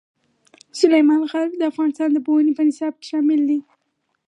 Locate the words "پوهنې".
2.25-2.51